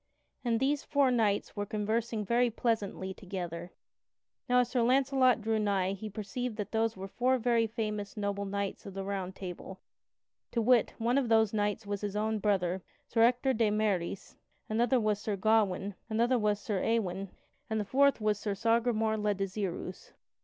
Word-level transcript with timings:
And 0.43 0.59
these 0.59 0.83
four 0.83 1.11
knights 1.11 1.55
were 1.55 1.67
conversing 1.67 2.25
very 2.25 2.49
pleasantly 2.49 3.13
together. 3.13 3.69
Now 4.49 4.61
as 4.61 4.69
Sir 4.69 4.81
Launcelot 4.81 5.41
drew 5.41 5.59
nigh 5.59 5.91
he 5.93 6.09
perceived 6.09 6.57
that 6.57 6.71
those 6.71 6.97
were 6.97 7.07
four 7.07 7.37
very 7.37 7.67
famous 7.67 8.17
noble 8.17 8.45
knights 8.45 8.87
of 8.87 8.95
the 8.95 9.03
Round 9.03 9.35
Table; 9.35 9.79
to 10.53 10.59
wit: 10.59 10.95
one 10.97 11.19
of 11.19 11.29
those 11.29 11.53
knights 11.53 11.85
was 11.85 12.01
his 12.01 12.15
own 12.15 12.39
brother, 12.39 12.81
Sir 13.07 13.21
Ector 13.21 13.53
de 13.53 13.69
Maris, 13.69 14.35
another 14.67 14.99
was 14.99 15.19
Sir 15.21 15.35
Gawain, 15.35 15.93
another 16.09 16.39
was 16.39 16.59
Sir 16.59 16.81
Ewain, 16.83 17.29
and 17.69 17.79
the 17.79 17.85
fourth 17.85 18.19
was 18.19 18.39
Sir 18.39 18.55
Sagramore 18.55 19.17
le 19.17 19.35
Desirous. 19.35 20.13